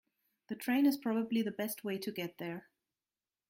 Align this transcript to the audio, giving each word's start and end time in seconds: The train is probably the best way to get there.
The 0.47 0.55
train 0.55 0.87
is 0.87 0.97
probably 0.97 1.43
the 1.43 1.51
best 1.51 1.83
way 1.83 1.99
to 1.99 2.11
get 2.11 2.39
there. 2.39 2.69